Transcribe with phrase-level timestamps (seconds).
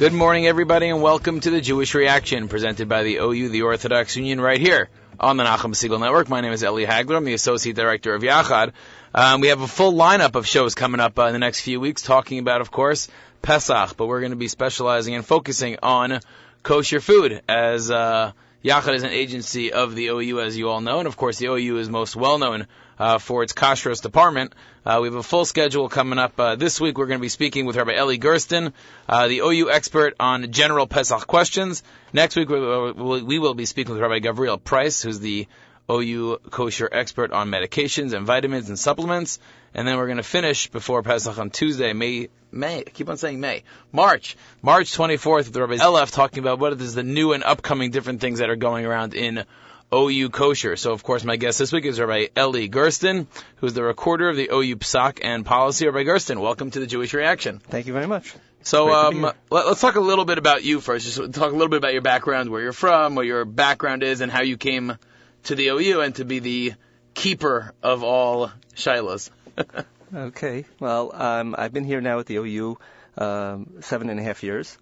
[0.00, 4.16] Good morning, everybody, and welcome to the Jewish Reaction, presented by the OU, the Orthodox
[4.16, 4.88] Union, right here
[5.20, 6.26] on the Nachum Segal Network.
[6.30, 7.18] My name is Eli Hagler.
[7.18, 8.72] I'm the Associate Director of Yachad.
[9.14, 11.80] Um, we have a full lineup of shows coming up uh, in the next few
[11.80, 13.08] weeks, talking about, of course,
[13.42, 16.20] Pesach, but we're going to be specializing and focusing on
[16.62, 18.32] kosher food as uh,
[18.64, 21.46] Yachad is an agency of the OU, as you all know, and of course the
[21.46, 22.66] OU is most well known
[22.98, 24.52] uh, for its kashrus department.
[24.84, 26.98] Uh, we have a full schedule coming up uh, this week.
[26.98, 28.74] We're going to be speaking with Rabbi Eli Gersten,
[29.08, 31.82] uh, the OU expert on general Pesach questions.
[32.12, 35.48] Next week we will, we will be speaking with Rabbi Gabriel Price, who's the
[35.90, 39.38] OU kosher expert on medications and vitamins and supplements.
[39.74, 43.16] And then we're going to finish before Pesach on Tuesday, May, May, I keep on
[43.16, 47.44] saying May, March, March 24th with Rabbi Elef talking about what is the new and
[47.44, 49.44] upcoming different things that are going around in
[49.92, 50.76] OU kosher.
[50.76, 54.36] So of course my guest this week is Rabbi Eli Gersten, who's the recorder of
[54.36, 55.86] the OU Psak and policy.
[55.86, 57.58] Rabbi Gersten, welcome to the Jewish Reaction.
[57.58, 58.34] Thank you very much.
[58.62, 61.06] So um, let, us talk a little bit about you first.
[61.06, 64.20] Just talk a little bit about your background, where you're from, what your background is,
[64.20, 64.98] and how you came
[65.44, 66.74] to the OU and to be the
[67.14, 69.30] keeper of all shilas.
[70.14, 70.64] okay.
[70.78, 72.78] Well, um, I've been here now at the OU
[73.18, 74.76] um, seven and a half years.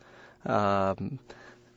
[0.45, 1.19] Um,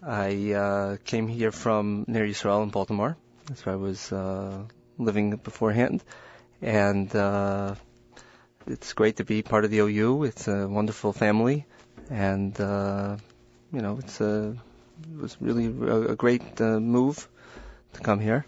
[0.04, 3.18] I uh, came here from Ner Israel in Baltimore.
[3.46, 4.64] That's where I was uh,
[4.98, 6.04] living beforehand,
[6.62, 7.76] and uh,
[8.68, 10.24] it's great to be part of the OU.
[10.24, 11.66] It's a wonderful family,
[12.10, 13.18] and uh,
[13.74, 14.56] you know, it's a
[15.04, 17.28] it was really a, a great uh, move
[17.94, 18.46] to come here.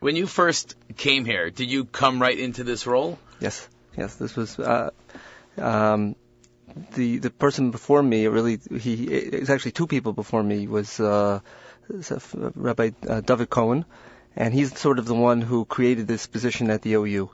[0.00, 3.18] When you first came here, did you come right into this role?
[3.40, 4.16] Yes, yes.
[4.16, 4.90] This was uh,
[5.58, 6.16] um,
[6.94, 8.26] the the person before me.
[8.26, 10.66] Really, he it was actually two people before me.
[10.66, 11.40] Was uh,
[12.54, 13.84] Rabbi uh, David Cohen,
[14.36, 17.30] and he's sort of the one who created this position at the OU.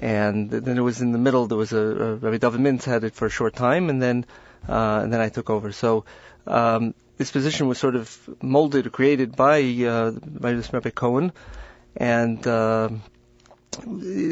[0.00, 1.48] And then it was in the middle.
[1.48, 4.24] There was a, a Rabbi David Mintz had it for a short time, and then
[4.68, 5.72] uh, and then I took over.
[5.72, 6.04] So.
[6.46, 11.32] Um, this position was sort of molded or created by uh, by this Rabbi Cohen,
[11.96, 12.90] and uh,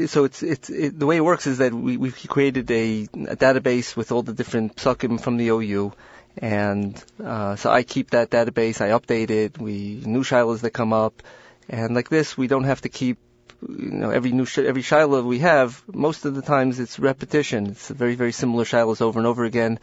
[0.07, 3.37] so it's it's it, the way it works is that we we've created a, a
[3.37, 5.93] database with all the different psukim from the OU,
[6.37, 8.81] and uh, so I keep that database.
[8.81, 9.59] I update it.
[9.59, 11.23] We new shilas that come up,
[11.69, 13.19] and like this, we don't have to keep
[13.69, 15.83] you know every new sh- every shilah we have.
[15.93, 17.67] Most of the times, it's repetition.
[17.69, 19.79] It's very very similar shilas over and over again.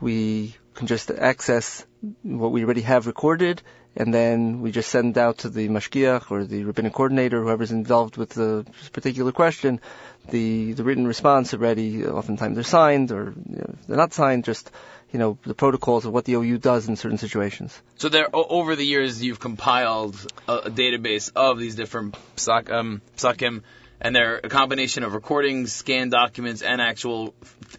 [0.00, 1.84] We can just access
[2.22, 3.62] what we already have recorded
[3.96, 8.16] and then we just send out to the mashgiach or the rabbinic coordinator, whoever's involved
[8.16, 9.80] with the particular question,
[10.28, 12.06] the the written response already.
[12.06, 14.44] Oftentimes they're signed, or you know, they're not signed.
[14.44, 14.70] Just
[15.12, 17.80] you know the protocols of what the OU does in certain situations.
[17.96, 20.14] So there, over the years, you've compiled
[20.46, 23.62] a, a database of these different psak, um, psakim,
[24.00, 27.34] and they're a combination of recordings, scanned documents, and actual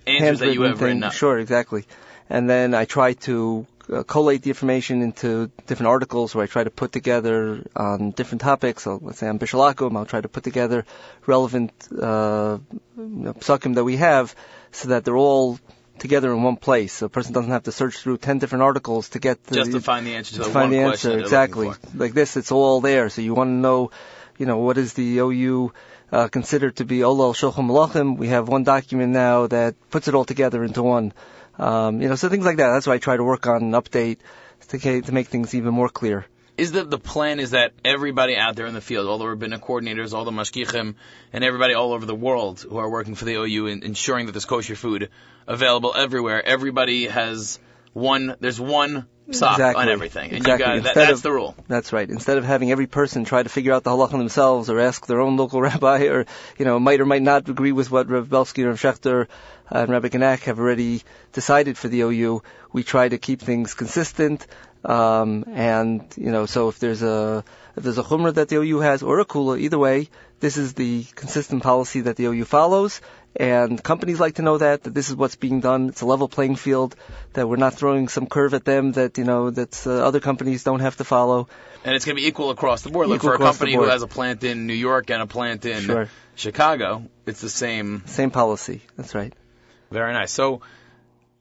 [0.06, 1.14] answers that you have written up.
[1.14, 1.86] Sure, exactly.
[2.30, 6.64] And then I try to uh, collate the information into different articles where I try
[6.64, 8.84] to put together on different topics.
[8.84, 10.86] So let's say on Bishul Akum, I'll try to put together
[11.26, 12.60] relevant uh,
[12.98, 14.36] psukim that we have
[14.72, 15.60] so that they're all
[16.00, 16.94] together in one place.
[16.94, 19.72] So a person doesn't have to search through ten different articles to get the, just
[19.72, 21.18] to find the answer to, to the find the answer.
[21.20, 21.72] Exactly.
[21.94, 23.10] Like this, it's all there.
[23.10, 23.92] So you want to know,
[24.38, 25.74] you know, what is the OU
[26.12, 28.18] uh, considered to be Olal Shulchan Malachim?
[28.18, 31.14] We have one document now that puts it all together into one.
[31.62, 32.72] Um, you know, so things like that.
[32.72, 34.18] That's why I try to work on an update
[34.70, 36.26] to, to make things even more clear.
[36.58, 39.62] Is the the plan is that everybody out there in the field, all the rabbinic
[39.62, 40.96] coordinators, all the mashgichim,
[41.32, 44.34] and everybody all over the world who are working for the OU in ensuring that
[44.34, 45.10] there's kosher food
[45.48, 47.60] available everywhere, everybody has
[47.94, 48.36] one.
[48.40, 49.82] There's one psak exactly.
[49.82, 50.76] on everything, and exactly.
[50.76, 51.56] you got that, that's of, the rule.
[51.68, 52.10] That's right.
[52.10, 55.20] Instead of having every person try to figure out the halacha themselves or ask their
[55.20, 56.26] own local rabbi, or
[56.58, 59.28] you know might or might not agree with what Rav Belsky or Rav Schechter
[59.70, 62.44] and Rabbi Genack have already decided for the OU,
[62.74, 64.46] we try to keep things consistent.
[64.84, 67.44] Um, and you know, so if there's a
[67.76, 70.10] if there's a chumrah that the OU has or a kula, either way,
[70.40, 73.00] this is the consistent policy that the OU follows.
[73.36, 75.90] And companies like to know that that this is what's being done.
[75.90, 76.96] It's a level playing field.
[77.34, 80.64] That we're not throwing some curve at them that you know that uh, other companies
[80.64, 81.48] don't have to follow.
[81.86, 83.08] And it's going to be equal across the board.
[83.08, 85.82] Like for a company who has a plant in New York and a plant in
[85.82, 86.10] sure.
[86.36, 88.82] Chicago, it's the same same policy.
[88.98, 89.34] That's right.
[89.92, 90.32] Very nice.
[90.32, 90.62] So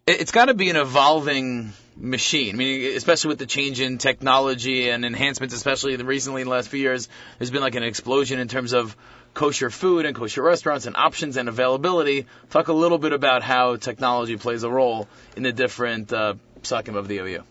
[0.07, 2.55] it's got to be an evolving machine.
[2.55, 6.69] I mean, especially with the change in technology and enhancements, especially recently in the last
[6.69, 7.09] few years,
[7.39, 8.97] there's been like an explosion in terms of
[9.35, 12.27] kosher food and kosher restaurants and options and availability.
[12.51, 16.35] Talk a little bit about how technology plays a role in the different uh,
[16.71, 17.43] of the OU.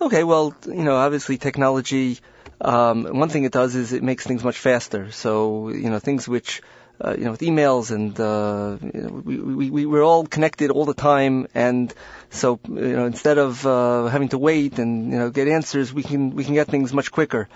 [0.00, 2.18] Okay, well, you know, obviously technology.
[2.60, 5.10] Um, one thing it does is it makes things much faster.
[5.10, 6.62] So, you know, things which
[7.00, 10.70] uh, you know, with emails and uh, you know, we, we we we're all connected
[10.70, 11.92] all the time, and
[12.30, 16.02] so you know, instead of uh, having to wait and you know get answers, we
[16.02, 17.48] can we can get things much quicker.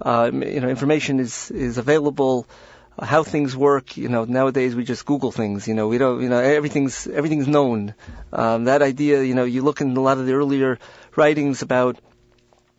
[0.00, 2.46] Uh, you know, information is is available.
[3.00, 5.66] How things work, you know, nowadays we just Google things.
[5.66, 7.94] You know, we don't, you know, everything's everything's known.
[8.32, 10.78] Um, that idea, you know, you look in a lot of the earlier
[11.16, 11.98] writings about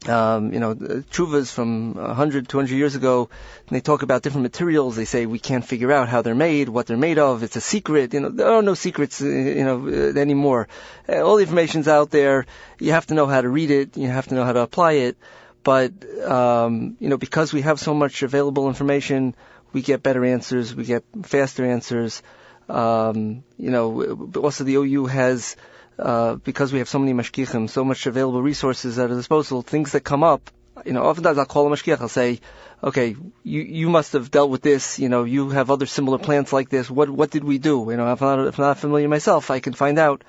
[0.07, 3.29] um, you know, tshuvas from 100, 200 years ago,
[3.69, 4.95] they talk about different materials.
[4.95, 7.43] They say we can't figure out how they're made, what they're made of.
[7.43, 8.13] It's a secret.
[8.13, 10.67] You know, there are no secrets, uh, you know, uh, anymore.
[11.09, 12.45] Uh, all the information's out there.
[12.79, 13.97] You have to know how to read it.
[13.97, 15.17] You have to know how to apply it.
[15.63, 19.35] But, um, you know, because we have so much available information,
[19.75, 20.73] we get better answers.
[20.73, 22.23] We get faster answers.
[22.69, 25.57] Um, you know, also the OU has,
[25.99, 29.91] uh, because we have so many mashgichim, so much available resources at our disposal, things
[29.91, 30.49] that come up,
[30.85, 32.39] you know, oftentimes I'll call a mashgiach, I'll say,
[32.81, 36.53] okay, you, you must have dealt with this, you know, you have other similar plants
[36.53, 37.85] like this, what, what did we do?
[37.89, 40.23] You know, if I'm not, if I'm not familiar myself, I can find out.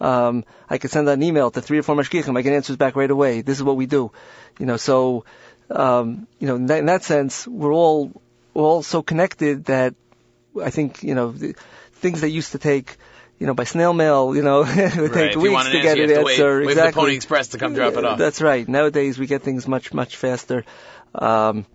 [0.00, 2.76] Um, I can send out an email to three or four mashgichim, I get answers
[2.76, 3.42] back right away.
[3.42, 4.12] This is what we do.
[4.60, 5.24] You know, so,
[5.70, 8.12] um, you know, in that, in that sense, we're all,
[8.54, 9.94] all so connected that
[10.62, 11.54] I think, you know, the,
[11.94, 12.96] things that used to take,
[13.38, 15.32] you know, by snail mail, you know, it would Right.
[15.32, 16.58] take If weeks to get answer, an have to answer.
[16.58, 16.92] wait, wait for the.
[16.92, 18.18] Pony Express to come drop it off.
[18.18, 18.66] That's right.
[18.68, 20.64] Nowadays we get things much much faster.
[21.14, 21.66] Um,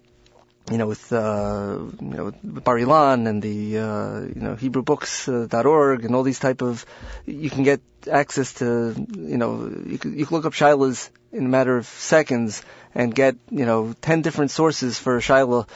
[0.69, 6.03] you know, with uh, you know with Bar Ilan and the uh, you know HebrewBooks.org
[6.06, 6.85] and all these type of,
[7.25, 7.81] you can get
[8.12, 11.85] access to you know you can, you can look up shilas in a matter of
[11.85, 12.62] seconds
[12.94, 15.68] and get you know ten different sources for a shilah.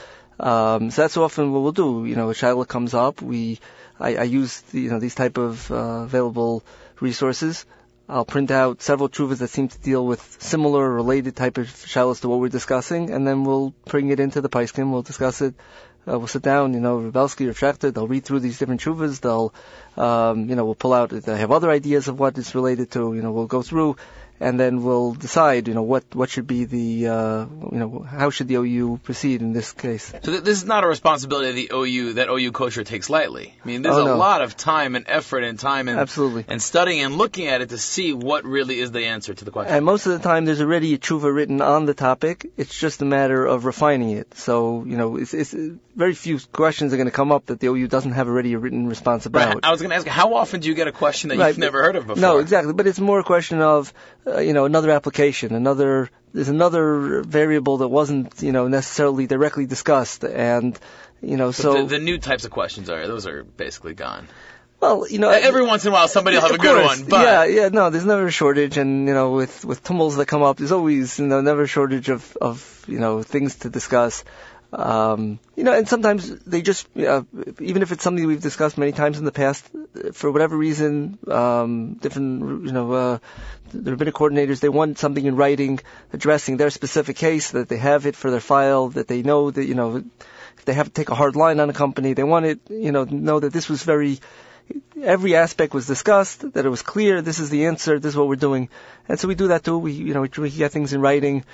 [0.42, 2.04] Um, so that's often what we'll do.
[2.04, 3.60] You know, a shilah comes up, we
[4.00, 6.64] I, I use the, you know these type of uh, available
[7.00, 7.64] resources.
[8.08, 12.20] I'll print out several tshuvas that seem to deal with similar related type of shilas
[12.22, 14.90] to what we're discussing, and then we'll bring it into the poskim.
[14.90, 15.54] We'll discuss it.
[16.06, 18.80] Uh, we'll sit down, you know, Rav Belsky or Schechter, they'll read through these different
[18.80, 19.20] tshuvas.
[19.20, 19.54] They'll,
[19.96, 23.14] um, you know, we'll pull out they have other ideas of what it's related to.
[23.14, 23.96] You know, we'll go through,
[24.42, 28.30] and then we'll decide, you know, what what should be the, uh, you know, how
[28.30, 30.06] should the OU proceed in this case.
[30.24, 33.54] So th- this is not a responsibility of the OU that OU kosher takes lightly.
[33.62, 36.44] I mean, there's Oh, a lot of time and effort and time and Absolutely.
[36.48, 39.50] and studying and looking at it to see what really is the answer to the
[39.50, 39.74] question.
[39.74, 42.50] And most of the time, there's already a tshuva written on the topic.
[42.56, 44.34] It's just a matter of refining it.
[44.36, 45.54] So, you know, it's, it's
[45.94, 48.58] very few questions are going to come up that the OU doesn't have already a
[48.58, 49.54] written response about.
[49.54, 49.58] Right.
[49.62, 51.58] I was going to ask, how often do you get a question that Right, you've
[51.58, 52.20] never heard of before?
[52.20, 52.72] No, exactly.
[52.72, 53.92] But it's more a question of,
[54.26, 56.10] uh, Uh, you know, another application, another.
[56.34, 60.78] There's another variable that wasn't, you know, necessarily directly discussed, and,
[61.20, 64.28] you know, But so the, the new types of questions are those are basically gone.
[64.80, 67.00] well, you know, Every once in a while, somebody will have a Of good course.
[67.00, 67.08] one.
[67.10, 70.26] But yeah, yeah, no, there's never a shortage, and you know, with with tumults that
[70.26, 73.68] come up, there's always you know never a shortage of of you know things to
[73.68, 74.24] discuss.
[74.72, 77.24] Um, you know, and sometimes they just, uh,
[77.60, 79.68] even if it's something we've discussed many times in the past,
[80.14, 83.18] for whatever reason, um, different, you know, uh,
[83.74, 85.78] the rabbinic coordinators, they want something in writing
[86.12, 89.64] addressing their specific case, that they have it for their file, that they know that,
[89.64, 89.96] you know,
[90.56, 92.92] if they have to take a hard line on a company, they want it, you
[92.92, 94.20] know, know that this was very,
[95.02, 98.28] every aspect was discussed, that it was clear, this is the answer, this is what
[98.28, 98.70] we're doing.
[99.06, 99.76] And so we do that too.
[99.76, 101.44] We, you know, we, we get things in writing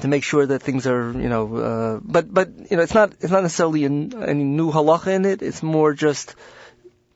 [0.00, 3.12] to make sure that things are, you know, uh, but, but, you know, it's not,
[3.20, 5.42] it's not necessarily an, any new halacha in it.
[5.42, 6.34] It's more just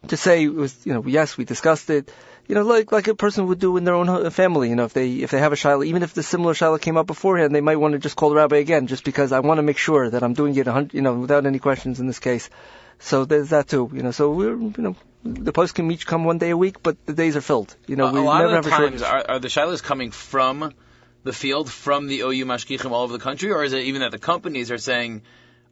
[0.09, 2.11] to say it was, you know, yes, we discussed it.
[2.49, 4.69] You know, like like a person would do in their own family.
[4.69, 6.97] You know, if they if they have a shiloh, even if the similar shiloh came
[6.97, 9.59] up beforehand, they might want to just call the rabbi again, just because I want
[9.59, 12.51] to make sure that I'm doing it, you know, without any questions in this case.
[12.99, 13.91] So there's that too.
[13.95, 17.07] You know, so we're, you know, the poskim each come one day a week, but
[17.07, 17.77] the days are filled.
[17.87, 19.81] You know, a, we a lot never of have the times, are, are the shilas
[19.81, 20.75] coming from
[21.25, 24.11] the field, from the OU mashgichim all over the country, or is it even that
[24.11, 25.23] the companies are saying,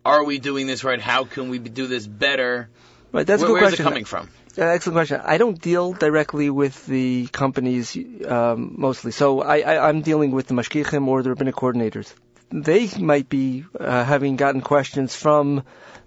[0.05, 1.01] "Are we doing this right?
[1.01, 2.69] How can we do this better?"
[3.13, 3.87] Right, that's a Where- good where's question.
[3.87, 4.29] it coming from?
[4.59, 5.21] Uh, excellent question.
[5.25, 10.47] I don't deal directly with the companies um, mostly, so I, I, I'm dealing with
[10.49, 12.13] the mashgichim or the rabbinic coordinators.
[12.53, 15.63] They might be uh, having gotten questions from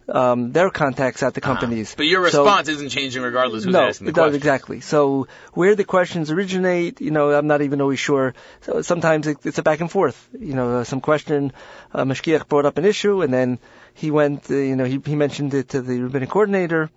[0.10, 1.96] um, their contacts at the companies.
[1.96, 4.82] But your So- response isn't changing regardless who's no, asking the it does exactly.
[4.82, 8.34] So where the questions originate, you know, I'm not even always sure.
[8.62, 10.28] So sometimes it, it's a back and forth.
[10.38, 11.54] You know, uh, some question,
[11.94, 13.60] uh, Mashgiach brought up an issue, and then
[13.94, 16.90] he went, uh, you know, he, he mentioned it to the rabbinic coordinator,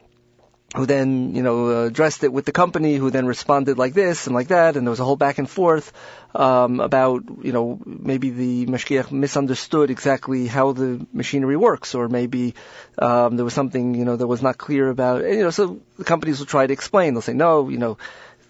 [0.75, 4.27] who then, you know, uh, addressed it with the company, who then responded like this
[4.27, 5.93] and like that, and there was a whole back and forth
[6.35, 12.55] um, about, you know, maybe the mashgiach misunderstood exactly how the machinery works, or maybe
[12.99, 15.25] um, there was something, you know, that was not clear about.
[15.25, 17.15] And, you know, so the companies will try to explain.
[17.15, 17.97] They'll say, no, you know,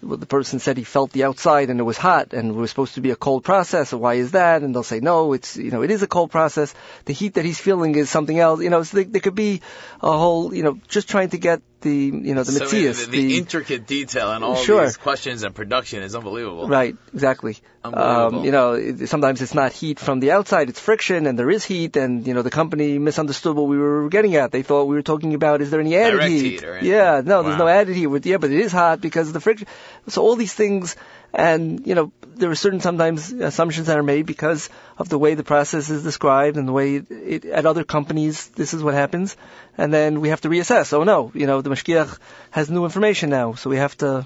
[0.01, 2.69] well, the person said he felt the outside and it was hot and it was
[2.69, 3.89] supposed to be a cold process.
[3.89, 4.61] So why is that?
[4.61, 6.73] And they'll say, no, it's, you know, it is a cold process.
[7.05, 8.61] The heat that he's feeling is something else.
[8.61, 9.61] You know, so there, there could be
[10.01, 13.05] a whole, you know, just trying to get the, you know, the So, Matthias.
[13.05, 14.83] the, the intricate detail and all Sure.
[14.83, 16.67] these questions and production is unbelievable.
[16.67, 17.57] Right, exactly.
[17.83, 18.39] Unbelievable.
[18.39, 21.49] Um, you know, it, sometimes it's not heat from the outside, it's friction, and there
[21.49, 24.51] is heat, and, you know, the company misunderstood what we were getting at.
[24.51, 26.43] They thought we were talking about, is there any added Direct heat?
[26.43, 28.07] heat or yeah, no, there's no added heat.
[28.07, 29.67] With, yeah, but it is hot because of the friction.
[30.09, 30.95] So all these things,
[31.33, 35.35] and, you know, there are certain sometimes assumptions that are made because of the way
[35.35, 38.93] the process is described and the way it, it, at other companies, this is what
[38.93, 39.35] happens.
[39.77, 40.93] And then we have to reassess.
[40.93, 42.17] Oh no, you know, the Mashgiach
[42.51, 44.25] has new information now, so we have to,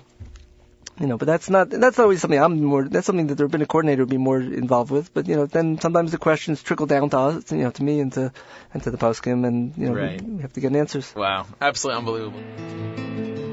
[1.00, 2.84] you know, but that's not that's not always something I'm more.
[2.84, 5.14] That's something that the rabbinic coordinator would be more involved with.
[5.14, 8.02] But you know, then sometimes the questions trickle down to us, you know, to me
[8.02, 8.32] and to
[8.74, 10.22] and to the poskim, and you know, Right.
[10.22, 11.14] we, we have to get answers.
[11.16, 13.51] Wow, absolutely unbelievable.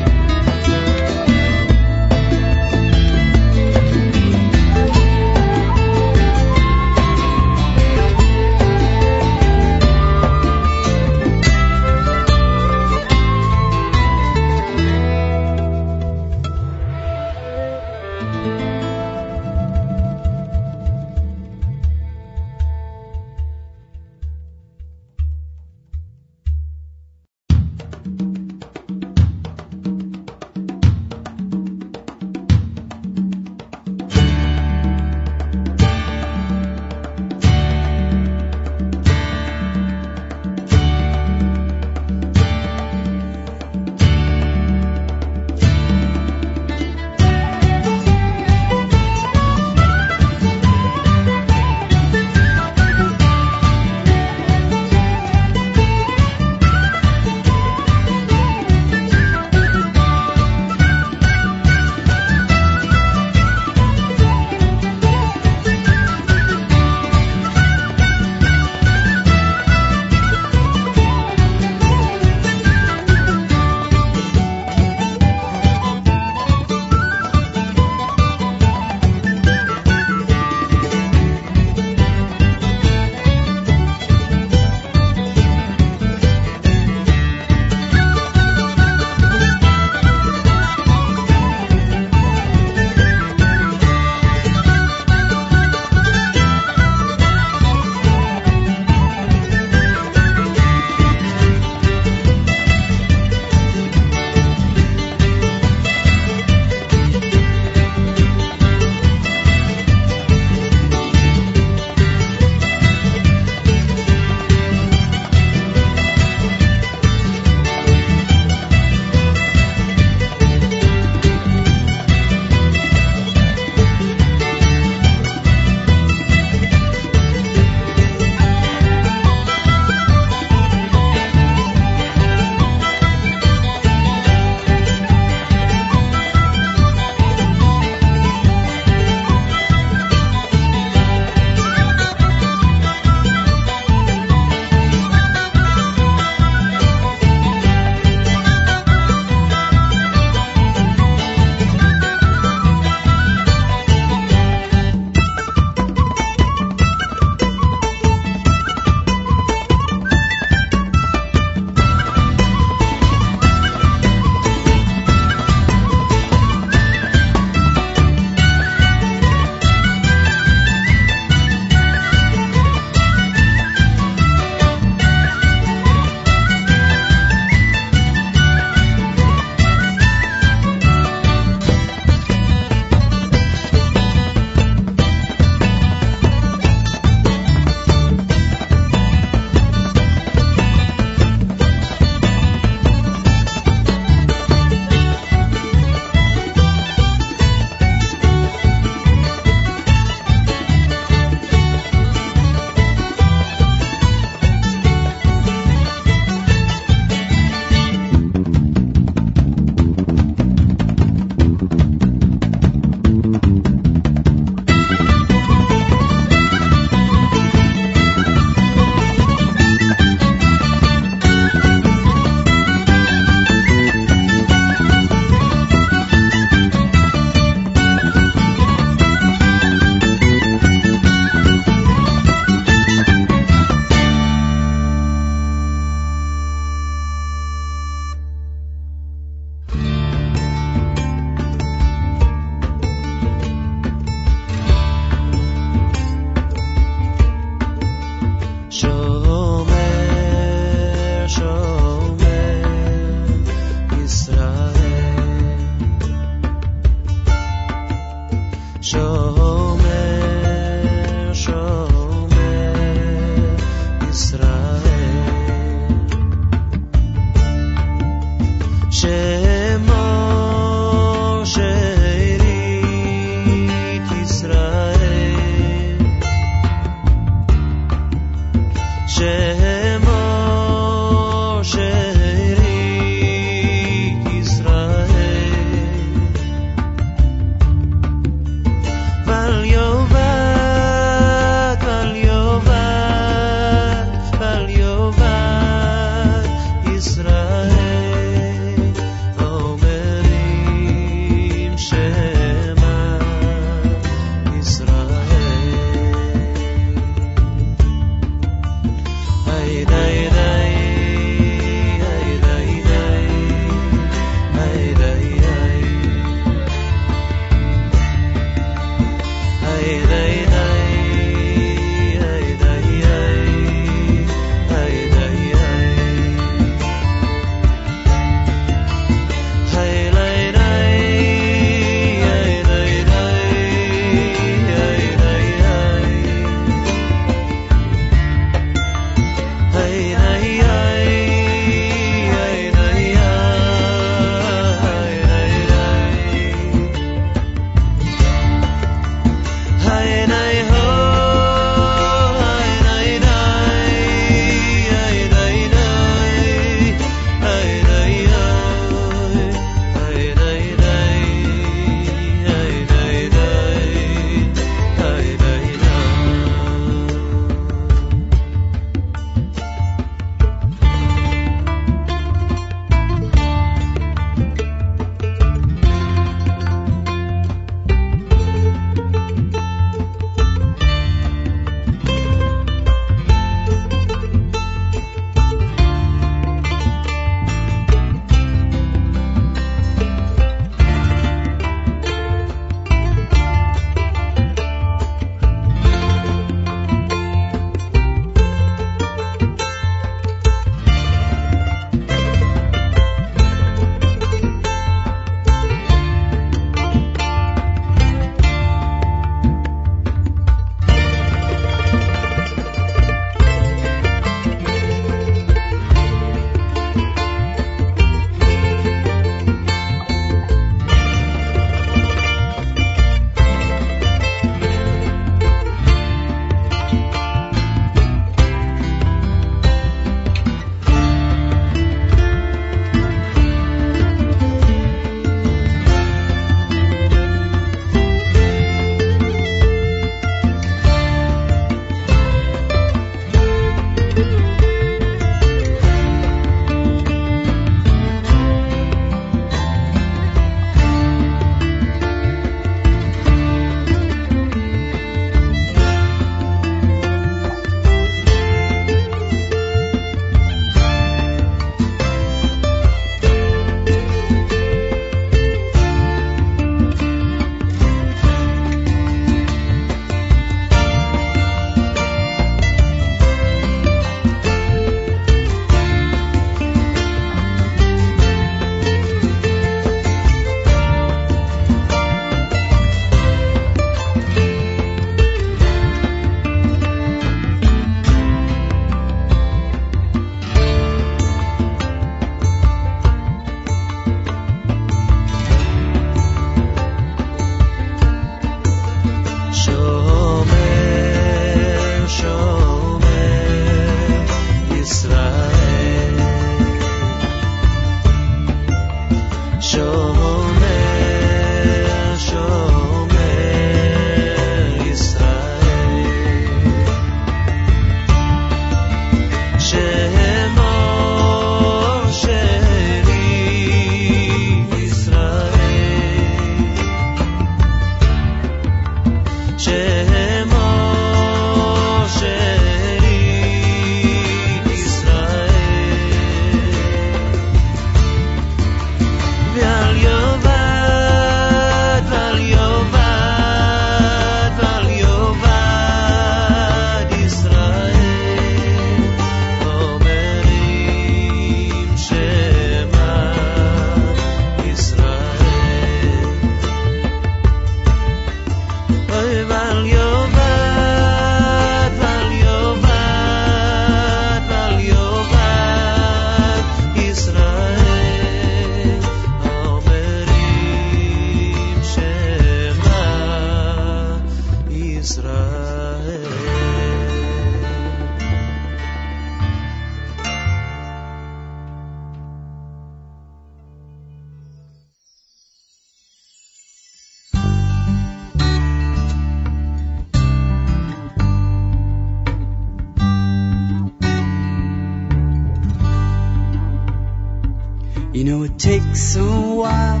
[598.14, 600.00] You know it takes a while,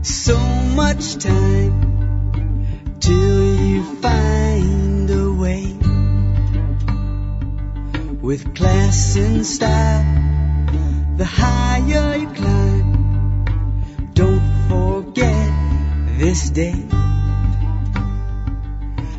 [0.00, 0.38] so
[0.74, 1.74] much time,
[3.00, 5.76] till you find a way.
[8.22, 10.06] With class and style,
[11.18, 13.44] the higher you climb,
[14.14, 15.52] don't forget
[16.16, 16.82] this day.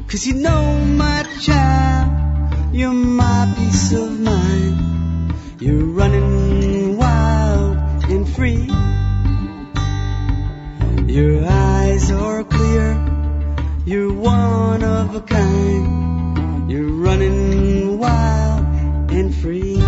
[0.07, 5.35] Cause you know, my child, you're my peace of mind.
[5.59, 6.46] You're running
[8.37, 8.69] free.
[11.07, 12.87] Your eyes are clear,
[13.83, 16.69] you're one of a kind.
[16.69, 18.65] You're running wild
[19.11, 19.79] and free.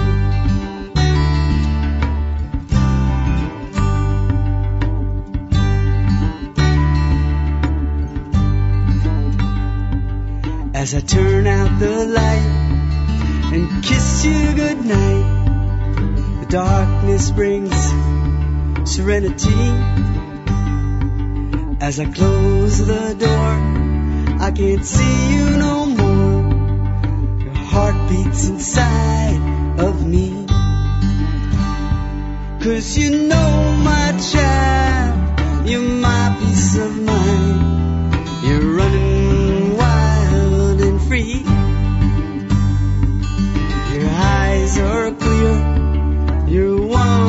[10.73, 15.25] As I turn out the light and kiss you goodnight,
[16.41, 18.18] the darkness brings
[18.89, 19.69] serenity.
[21.79, 23.51] As I close the door,
[24.41, 26.41] I can't see you no more.
[27.43, 30.47] Your heart beats inside of me.
[32.63, 38.15] Cause you know, my child, you're my peace of mind.
[38.43, 41.45] You're running wild and free.
[43.93, 47.28] Your eyes are clear, you're one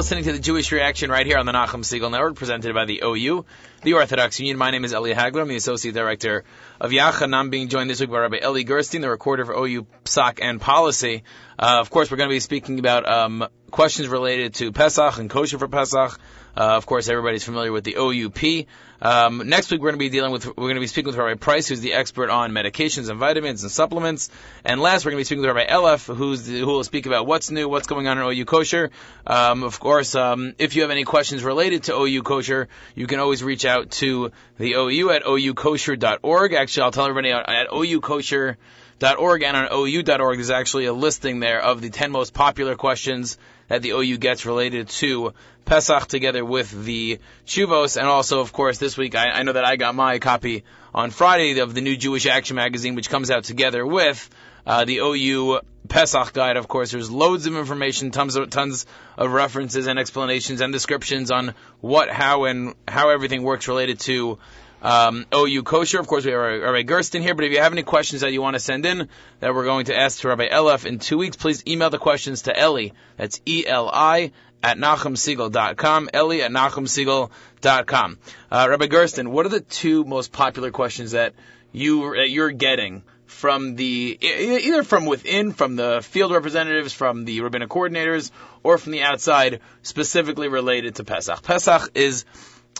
[0.00, 3.02] listening to the Jewish Reaction right here on the Nachum Segal Network, presented by the
[3.04, 3.44] OU,
[3.82, 4.56] the Orthodox Union.
[4.56, 5.42] My name is Eli Hagler.
[5.42, 6.44] I'm the Associate Director
[6.80, 9.52] of Yachad, and I'm being joined this week by Rabbi Eli Gersten, the recorder for
[9.52, 11.22] OU Psak and Policy.
[11.58, 15.28] Uh, of course, we're going to be speaking about um, questions related to Pesach and
[15.28, 16.18] kosher for Pesach.
[16.56, 18.66] Uh, of course, everybody's familiar with the OUP.
[19.02, 21.16] Um, next week, we're going to be dealing with, we're going to be speaking with
[21.16, 24.30] Rabbi Price, who's the expert on medications and vitamins and supplements.
[24.64, 27.06] And last, we're going to be speaking with Rabbi Elefant, who's the, who will speak
[27.06, 28.90] about what's new, what's going on in OU Kosher.
[29.26, 33.20] Um, of course, um, if you have any questions related to OU Kosher, you can
[33.20, 36.52] always reach out to the OU at oukosher.org.
[36.52, 41.62] Actually, I'll tell everybody at, at oukosher.org and on ou.org, there's actually a listing there
[41.62, 43.38] of the 10 most popular questions
[43.70, 45.32] that the OU gets related to
[45.64, 47.96] Pesach together with the tshuvas.
[47.96, 51.10] And also, of course, this week, I, I know that I got my copy on
[51.10, 54.28] Friday of the new Jewish Action magazine, which comes out together with
[54.66, 56.56] uh, the OU Pesach guide.
[56.56, 61.30] Of course, there's loads of information, tons of, tons of references and explanations and descriptions
[61.30, 64.40] on what, how, and how everything works related to
[64.82, 66.00] um, OU kosher.
[66.00, 68.42] Of course, we have Rabbi Gersten here, but if you have any questions that you
[68.42, 69.08] want to send in
[69.40, 72.42] that we're going to ask to Rabbi Elefant in two weeks, please email the questions
[72.42, 72.90] to Eli.
[73.16, 76.10] That's E-L-I at NachumSegal.com.
[76.14, 78.18] Eli at NachumSegal.com.
[78.50, 81.34] Uh, Rabbi Gersten, what are the two most popular questions that
[81.72, 87.40] you, that you're getting from the, either from within, from the field representatives, from the
[87.40, 88.30] rabbinic coordinators,
[88.62, 91.42] or from the outside, specifically related to Pesach?
[91.42, 92.24] Pesach is,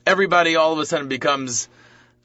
[0.07, 1.69] everybody all of a sudden becomes,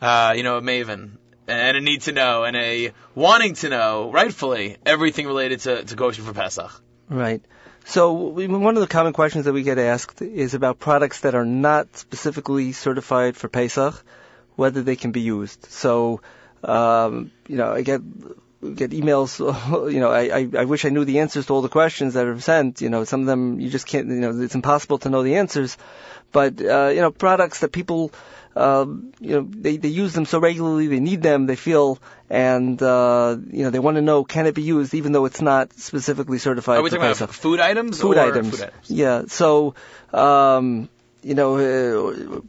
[0.06, 1.18] uh, you know, a maven.
[1.48, 6.12] and a need to know and a wanting to know, rightfully, everything related to, to
[6.12, 6.72] for Pesach.
[7.10, 7.42] Right.
[7.86, 11.46] So one of the common questions that we get asked is about products that are
[11.46, 14.04] not specifically certified for Pesach,
[14.56, 15.66] whether they can be used.
[15.66, 16.22] So,
[16.64, 17.84] um, you know, I
[18.62, 19.40] get emails.
[19.92, 22.26] You know, I, I I wish I knew the answers to all the questions that
[22.28, 22.82] are sent.
[22.82, 24.08] You know, some of them you just can't.
[24.08, 25.78] You know, it's impossible to know the answers.
[26.32, 28.12] But uh, you know, products that people
[28.56, 32.00] um, you know, they, they use them so regularly, they need them, they feel,
[32.30, 35.42] and, uh, you know, they want to know, can it be used even though it's
[35.42, 38.52] not specifically certified Are we talking about food items food or items.
[38.52, 38.90] food items?
[38.90, 39.24] Yeah.
[39.28, 39.76] So,
[40.14, 40.88] um,
[41.22, 42.42] you know, uh,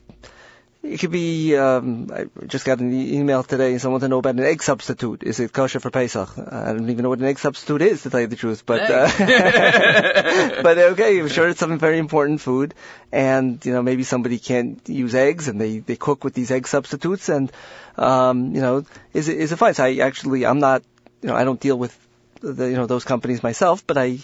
[0.86, 1.56] it could be.
[1.56, 3.72] Um, I just got an e- email today.
[3.72, 5.22] and Someone to know about an egg substitute.
[5.22, 6.30] Is it kosher for Pesach?
[6.38, 8.64] I don't even know what an egg substitute is, to tell you the truth.
[8.64, 9.08] But, uh,
[10.62, 12.74] but okay, I'm sure it's some very important food,
[13.12, 16.68] and you know maybe somebody can't use eggs, and they they cook with these egg
[16.68, 17.50] substitutes, and
[17.96, 19.74] um, you know is it is it fine?
[19.74, 20.82] So I actually I'm not
[21.22, 21.96] you know I don't deal with
[22.40, 24.18] the, you know those companies myself, but I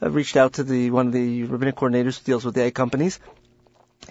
[0.00, 2.74] I've reached out to the one of the rabbinic coordinators who deals with the egg
[2.74, 3.18] companies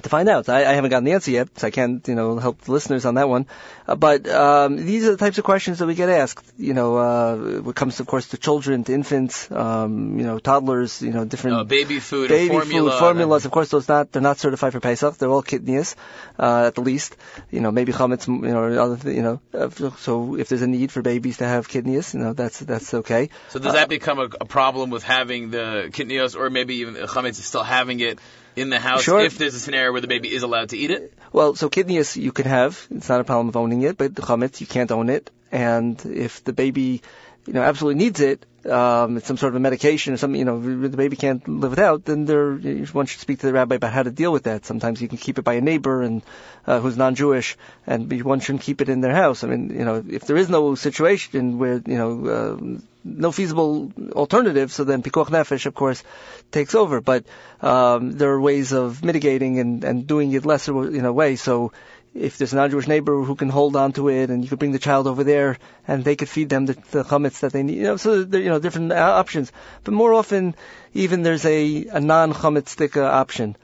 [0.03, 0.47] to find out.
[0.47, 3.05] I, I haven't gotten the answer yet, so I can't, you know, help the listeners
[3.05, 3.47] on that one.
[3.87, 6.45] Uh, but um, these are the types of questions that we get asked.
[6.57, 10.37] You know, uh, when it comes, of course, to children, to infants, um, you know,
[10.39, 12.91] toddlers, you know, different Uh, baby food, baby formula.
[12.91, 13.45] food, formulas.
[13.45, 15.17] Of course, those not they're not certified for Pesach.
[15.17, 15.95] They're all kitniyos,
[16.37, 17.15] uh, at the least.
[17.49, 19.41] You know, maybe chametz, you know, or other, you know.
[19.53, 22.93] Uh, so if there's a need for babies to have kitniyos, you know, that's that's
[22.93, 23.29] okay.
[23.49, 27.39] So does that become a, a problem with having the kitniyos, or maybe even chametz
[27.39, 28.19] is still having it
[28.57, 29.21] in the house Sure.
[29.21, 31.13] if there's a scenario where the baby is allowed to eat it?
[31.31, 32.87] Well, so kitniyos you can have.
[32.91, 35.29] It's not a problem of owning it, but the chametz you can't own it.
[35.51, 37.01] And if the baby,
[37.47, 40.45] you know, absolutely needs it, um, it's some sort of a medication or something, you
[40.45, 42.55] know, the baby can't live without, then there,
[42.91, 44.65] one should speak to the rabbi about how to deal with that.
[44.65, 46.21] Sometimes you can keep it by a neighbor and,
[46.65, 49.43] uh, who's non-Jewish, and one shouldn't keep it in their house.
[49.43, 53.93] I mean, you know, if there is no situation where, you know, uh, no feasible
[54.11, 56.03] alternative, so then pikuach nefesh, of course,
[56.51, 56.99] takes over.
[56.99, 57.23] But
[57.61, 61.37] um, there are ways of mitigating and, and doing it lesser, you know, way.
[61.37, 61.71] So
[62.17, 64.71] if there's a non-Jewish neighbor who can hold on to it, and you could bring
[64.71, 65.57] the child over there,
[65.87, 67.77] and they could feed them the, the chametz that they need.
[67.77, 69.51] You know, so there, you know, different uh, options.
[69.83, 70.55] But more often,
[70.93, 73.55] even there's a, a non-chametz option.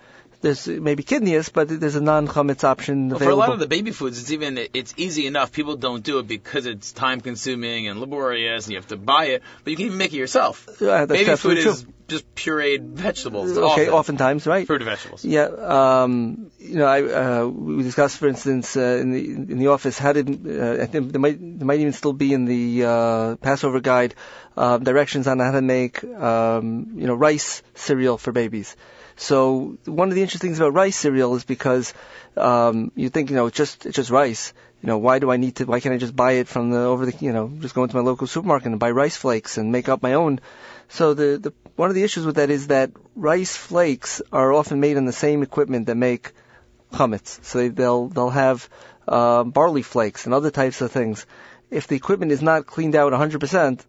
[0.43, 3.91] There's maybe kitniyos, but there's a non-chametz option Well, for a lot of the baby
[3.91, 5.53] foods, it's even it's easy enough.
[5.53, 9.25] People don't do it because it's time consuming and laborious, and you have to buy
[9.35, 9.43] it.
[9.63, 10.67] But you can even make it yourself.
[10.81, 13.57] That's baby food is just pureed vegetables.
[13.57, 13.93] okay, often.
[13.93, 14.67] oftentimes, right?
[14.67, 15.23] fruit and vegetables.
[15.23, 19.23] Yeah, um, you know, I, uh, we discussed, for instance, uh, in the
[19.53, 22.33] in the office, how did uh, I think there might there might even still be
[22.33, 24.13] in the uh, Passover guide
[24.57, 28.75] uh, directions on how to make um, you know rice cereal for babies.
[29.15, 31.93] So one of the interesting things about rice cereal is because
[32.35, 34.53] um, you think you know it's just it's just rice.
[34.81, 35.65] You know, why do I need to?
[35.65, 37.95] Why can't I just buy it from the over the you know just go into
[37.95, 40.39] my local supermarket and buy rice flakes and make up my own?
[40.89, 44.79] So the, the one of the issues with that is that rice flakes are often
[44.79, 46.33] made in the same equipment that make
[46.91, 47.43] chametz.
[47.43, 48.69] So they, they'll they'll have
[49.07, 51.25] uh, barley flakes and other types of things.
[51.69, 53.79] If the equipment is not cleaned out 100%,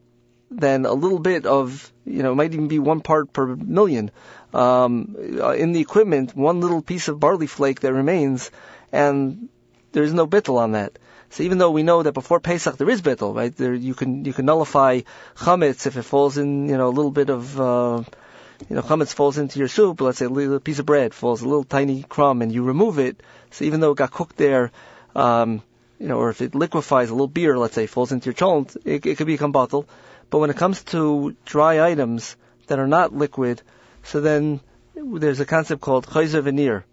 [0.51, 4.11] then a little bit of you know it might even be one part per million
[4.55, 8.51] um, uh, in the equipment, one little piece of barley flake that remains,
[8.93, 9.49] and
[9.93, 10.99] there's no bittel on that.
[11.31, 13.55] So even though we know that before Pesach there is bittel, right?
[13.55, 15.01] There you can you can nullify
[15.37, 18.05] chametz if it falls in you know a little bit of uh,
[18.69, 20.01] you know chametz falls into your soup.
[20.01, 23.01] Let's say a little piece of bread falls a little tiny crumb, and you remove
[23.01, 23.21] it.
[23.51, 24.71] So even though it got cooked there,
[25.17, 25.63] um,
[25.99, 28.77] you know, or if it liquefies a little beer, let's say falls into your cholent,
[28.85, 29.87] it, it could become batel.
[30.31, 32.37] But when it comes to dry items
[32.69, 33.61] that are not liquid,
[34.05, 34.61] so then
[34.95, 36.85] there's a concept called chozer v'neor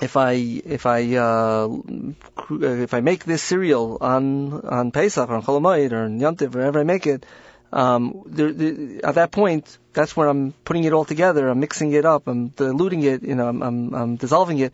[0.00, 5.34] if I if I uh, uh, if I make this cereal on on Pesach or
[5.34, 7.26] on Chol Hamoed or on Yontif, wherever I make it,
[7.72, 11.48] um, there, there, at that point, that's where I'm putting it all together.
[11.48, 12.28] I'm mixing it up.
[12.28, 13.22] I'm diluting it.
[13.22, 14.72] You know, I'm, I'm, I'm dissolving it.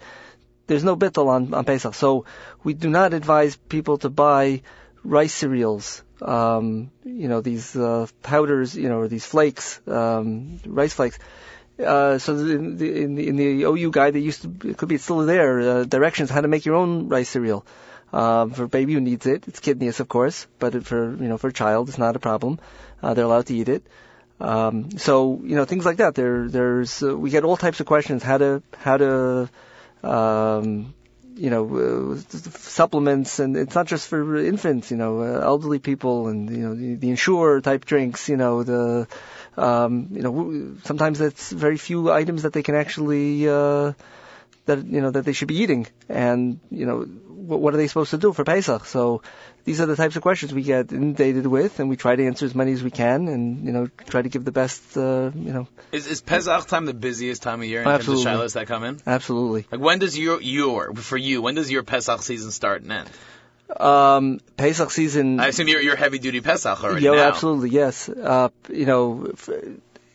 [0.66, 2.24] There's no bittel on on Pesach, so
[2.62, 4.62] we do not advise people to buy
[5.04, 6.02] rice cereals.
[6.22, 11.18] Um, you know, these uh, powders, you know, or these flakes, um, rice flakes.
[11.78, 14.88] Uh, so in the, in the in the OU guide, they used to it could
[14.88, 17.66] be still there uh, directions how to make your own rice cereal.
[18.12, 21.36] Uh, for a baby who needs it, it's kitniyos, of course, but for you know
[21.36, 22.58] for a child, it's not a problem.
[23.02, 23.86] Uh, they're allowed to eat it.
[24.40, 26.14] Um, so you know things like that.
[26.14, 29.50] There there's uh, we get all types of questions how to how to
[30.02, 30.94] um,
[31.37, 31.64] you know
[32.14, 32.16] uh,
[32.51, 34.91] supplements, and it's not just for infants.
[34.91, 38.28] You know, uh, elderly people, and you know the, the Ensure type drinks.
[38.28, 39.07] You know the
[39.57, 43.93] um, you know, sometimes it's very few items that they can actually uh,
[44.66, 47.87] that you know that they should be eating, and you know what, what are they
[47.87, 48.84] supposed to do for Pesach?
[48.87, 49.22] So
[49.66, 52.46] these are the types of questions we get inundated with, and we try to answer
[52.46, 54.96] as many as we can, and you know try to give the best.
[54.96, 58.24] Uh, you know, Is, is Pesach time the busiest time of year in Absolutely.
[58.24, 59.00] terms of shilas that come in?
[59.06, 59.66] absolutely.
[59.70, 63.10] Like when does your your for you when does your Pesach season start and end?
[63.80, 65.40] Um, Pesach season.
[65.40, 67.28] I assume you're, you're heavy duty Pesach already Yeah, now.
[67.28, 68.08] absolutely, yes.
[68.08, 69.32] Uh, you know,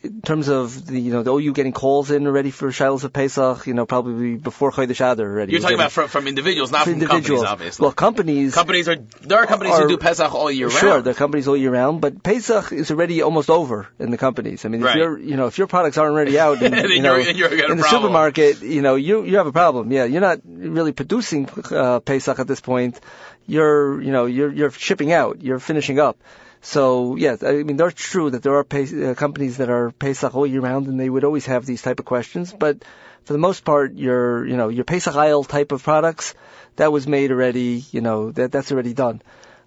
[0.04, 3.14] in terms of the, you know, the OU getting calls in already for shilas of
[3.14, 5.52] Pesach, you know, probably before Chodesh Adar already.
[5.52, 7.44] You're talking about from, from individuals, not from individuals.
[7.44, 7.84] companies, obviously.
[7.84, 8.54] Well, companies.
[8.56, 10.94] companies are there are companies who do Pesach all year Sure, round.
[10.96, 14.18] Sure, there are companies all year round, but Pesach is already almost over in the
[14.18, 14.66] companies.
[14.66, 14.96] I mean, Right.
[14.96, 17.34] if your you know if your products aren't already out, in, Then you know, you're-
[17.58, 18.02] you're in the problem.
[18.02, 19.92] supermarket, you know, you you have a problem.
[19.92, 23.00] Yeah, you're not really producing uh, Pesach at this point.
[23.46, 25.42] You're you know you're you're shipping out.
[25.44, 26.18] You're finishing up.
[26.62, 30.36] So yes, I mean that's true that there are Pes- uh, companies that are Pesach
[30.36, 32.54] all year round, and they would always have these type of questions.
[32.54, 32.84] But
[33.24, 36.36] for the most part, your you know your Pesach aisle type of products
[36.76, 37.84] that was made already.
[37.92, 39.22] You know that that's already done.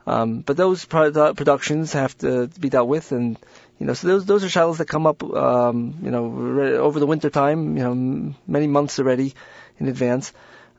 [0.07, 3.39] Um, but those produ- productions have to be dealt with, and
[3.79, 7.01] you know, so those those are shadows that come up, um, you know, re- over
[7.01, 9.35] the winter time, you know, m- many months already
[9.79, 10.33] in advance.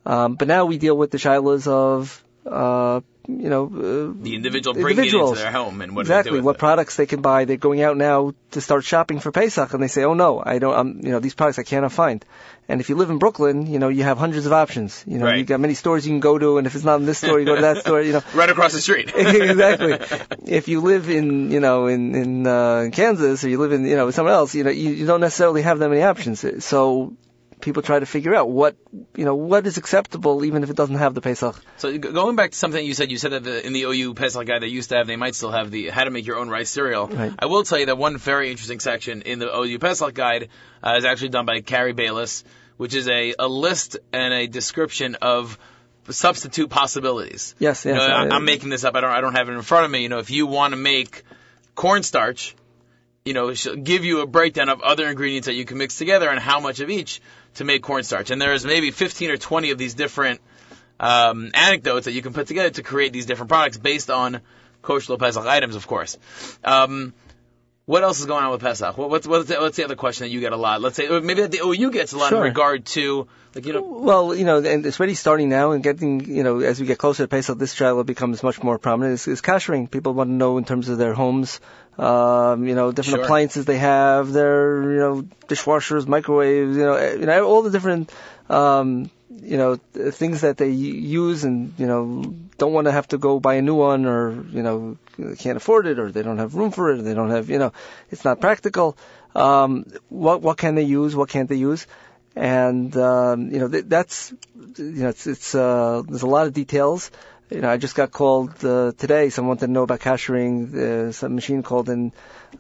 [0.06, 4.74] Um, but now we deal with the shilas of, uh, you know, uh, the individual
[4.74, 6.60] bringing it into their home and what exactly they do with what it?
[6.60, 7.46] products they can buy.
[7.46, 10.60] They're going out now to start shopping for Pesach, and they say, "Oh no, I
[10.60, 10.76] don't.
[10.76, 12.24] Um, you know, these products I cannot find."
[12.68, 15.04] And if you live in Brooklyn, you know, you have hundreds of options.
[15.06, 15.38] You know, Right.
[15.38, 17.40] you got many stores you can go to, and if it's not in this store,
[17.40, 18.02] you go to that store.
[18.02, 19.12] You know, right across the street.
[19.16, 20.00] exactly.
[20.46, 23.96] If you live in, you know, in in uh, Kansas or you live in, you
[23.96, 26.44] know, somewhere else, you know, you, you don't necessarily have that many options.
[26.66, 27.14] So
[27.62, 28.76] people try to figure out what,
[29.16, 31.56] you know, what is acceptable, even if it doesn't have the Pesach.
[31.78, 34.14] So g- going back to something you said, you said that the, in the OU
[34.14, 36.38] Pesach guide they used to have, they might still have the how to make your
[36.38, 37.08] own rice cereal.
[37.08, 37.34] Right.
[37.40, 40.50] I will tell you that one very interesting section in the OU Pesach guide
[40.84, 42.44] uh, is actually done by Carrie Bayless,
[42.78, 45.58] which is a, a list and a description of
[46.10, 47.56] substitute possibilities.
[47.58, 48.00] Yes, You yes.
[48.08, 48.96] know, I, I'm making this up.
[48.96, 49.12] I don't.
[49.12, 50.04] I don't have it in front of me.
[50.04, 51.24] You know, if you want to make
[51.74, 52.56] cornstarch,
[53.24, 56.30] you know, she'll give you a breakdown of other ingredients that you can mix together
[56.30, 57.22] and how much of each
[57.56, 58.32] to make cornstarch.
[58.32, 60.42] And there's maybe 15 or 20 of these different
[61.00, 64.42] um, anecdotes that you can put together to create these different products based on
[64.82, 66.18] kosher Pesach items, of course.
[66.64, 67.14] Um,
[67.86, 68.98] what else is going on with Pesach?
[68.98, 70.82] What, what's, what's, the, what's the other question that you get a lot?
[70.82, 73.74] Let's say or maybe that the OU gets a lot in regard to like you
[73.74, 76.88] know Well, you know, and it's already starting now, and getting, you know, as we
[76.88, 79.14] get closer to Pesach, this child becomes much more prominent.
[79.14, 79.90] Is, is kashering.
[79.90, 81.62] People want to know in terms of their homes,
[81.98, 83.24] um, you know, different Sure.
[83.24, 88.12] appliances they have, their, you know, dishwashers, microwaves, you know, you know, all the different,
[88.50, 93.18] um, you know, things that they use, and you know, don't want to have to
[93.18, 94.98] go buy a new one, or you know,
[95.38, 97.60] can't afford it, or they don't have room for it, or they don't have, you
[97.60, 97.74] know,
[98.12, 98.98] it's not practical.
[99.36, 101.16] Um, what what can they use?
[101.16, 101.88] What can't they use?
[102.36, 104.34] and um, you know th- that's
[104.78, 107.12] you know it's, it's uh, there's a lot of details.
[107.50, 109.30] You know, I just got called uh, today.
[109.30, 112.12] Someone to know about kashering uh, some machine called in.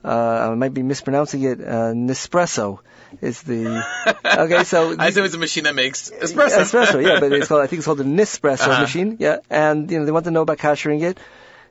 [0.03, 1.59] Uh, I might be mispronouncing it.
[1.59, 2.79] Uh, Nespresso
[3.21, 3.83] is the
[4.25, 4.63] okay.
[4.63, 6.59] So I assume it's a machine that makes espresso.
[6.59, 8.81] espresso, yeah, but it's called I think it's called the Nespresso Uh-huh.
[8.81, 9.37] machine, yeah.
[9.49, 11.17] And you know they want to know about kashering it.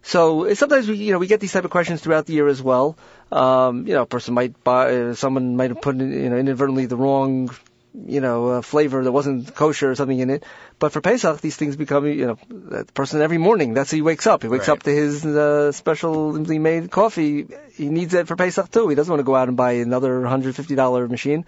[0.03, 2.63] So sometimes we you know we get these type of questions throughout the year as
[2.63, 2.97] well.
[3.33, 6.37] Um, you know, a person might buy, uh, someone might have put in, you know
[6.37, 7.51] inadvertently the wrong
[7.95, 10.45] you know uh, flavor that wasn't kosher or something in it.
[10.79, 14.03] But for Pesach, these things become you know the person every morning that's how he
[14.03, 14.43] wakes up.
[14.43, 14.75] He wakes Right.
[14.75, 17.47] up to his uh, specially made coffee.
[17.75, 18.89] He needs it for Pesach too.
[18.89, 21.45] He doesn't want to go out and buy another $150 machine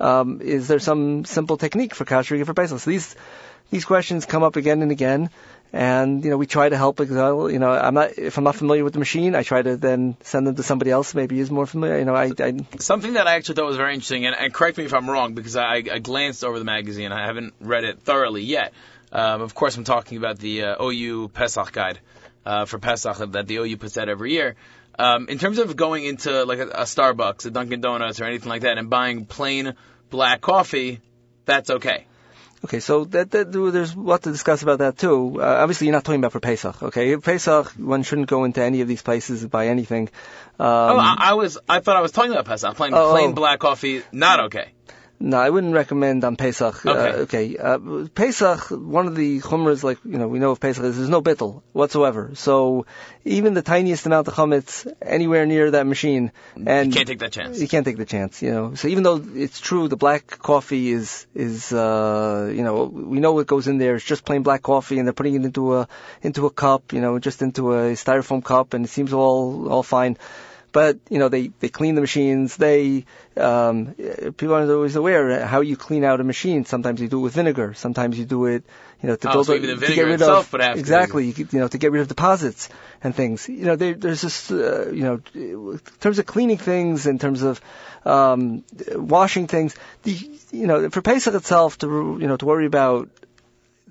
[0.00, 2.80] um, is there some simple technique for kashering for Pesach?
[2.80, 3.14] So these
[3.70, 5.30] these questions come up again and again,
[5.72, 6.96] and you know we try to help.
[6.96, 7.16] Because
[7.52, 10.16] you know I'm not if I'm not familiar with the machine, I try to then
[10.22, 11.98] send them to somebody else maybe is more familiar.
[11.98, 14.78] You know I, I Something that I actually thought was very interesting, and, and correct
[14.78, 17.12] me if I'm wrong, because I, I glanced over the magazine.
[17.12, 18.72] I haven't read it thoroughly yet.
[19.10, 22.00] Um, of course, I'm talking about the uh, OU Pesach guide
[22.46, 24.56] uh, for Pesach that the OU puts out every year.
[24.98, 28.48] Um, in terms of going into like a, a Starbucks, a Dunkin' Donuts, or anything
[28.48, 29.74] like that, and buying plain
[30.10, 31.00] black coffee,
[31.44, 32.06] that's okay.
[32.64, 35.40] Okay, so that, that there's a lot to discuss about that too.
[35.40, 36.80] Uh, obviously, you're not talking about for Pesach.
[36.82, 40.08] Okay, Pesach, one shouldn't go into any of these places buy anything.
[40.60, 42.76] Um, oh, I, I was I thought I was talking about Pesach.
[42.76, 43.32] Plain, Oh, plain oh.
[43.32, 44.68] black coffee, not okay.
[45.24, 46.84] No, I wouldn't recommend on Pesach.
[46.84, 47.10] Okay.
[47.10, 47.56] Uh, okay.
[47.56, 47.78] Uh,
[48.12, 51.22] Pesach, one of the chumras, like, you know, we know of Pesach is there's no
[51.22, 52.32] bittel whatsoever.
[52.34, 52.86] So
[53.24, 56.32] even the tiniest amount of chametz anywhere near that machine,
[56.66, 57.60] and You can't take that chance.
[57.60, 58.74] you can't take the chance, you know.
[58.74, 63.32] So even though it's true, the black coffee is is uh you know we know
[63.32, 63.94] what goes in there.
[63.94, 65.88] It's just plain black coffee, and they're putting it into a
[66.22, 69.84] into a cup, you know, just into a styrofoam cup, and it seems all all
[69.84, 70.18] fine.
[70.72, 72.56] But you know they they clean the machines.
[72.56, 73.04] They
[73.36, 73.94] um,
[74.36, 76.64] people aren't always aware how you clean out a machine.
[76.64, 77.74] Sometimes you do it with vinegar.
[77.74, 78.64] Sometimes you do it,
[79.02, 81.26] you know, to Oh, build so a- even the to get rid itself of exactly.
[81.26, 82.68] You, you know, to get rid of deposits
[83.02, 83.48] and things.
[83.48, 87.42] You know, there, there's this, uh, you know, in terms of cleaning things, in terms
[87.42, 87.60] of
[88.04, 88.64] um,
[88.94, 89.74] washing things.
[90.02, 90.12] The,
[90.50, 93.08] you know, for Pesach itself, to you know, to worry about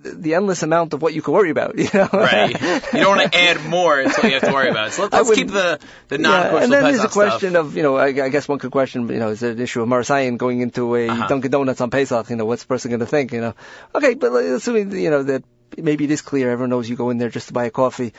[0.04, 1.76] the- endless amount of what you can worry about.
[1.78, 2.52] You know, Right.
[2.93, 4.91] You don't want to add more It's what you have to worry about.
[4.93, 5.80] So let's, let's keep the,
[6.10, 7.30] the Yeah, non-kosher and then there's a Pesach stuff.
[7.32, 9.60] question of, you know, I, I guess one could question, you know, is there an
[9.60, 11.28] issue of maris ayin going into a Uh-huh.
[11.28, 12.30] Dunkin' Donuts on Pesach?
[12.30, 13.32] You know, what's the person going to think?
[13.34, 13.54] You know,
[13.95, 15.43] okay, but assuming you know that
[15.78, 18.14] maybe it is clear, everyone knows you go in there just to buy a coffee.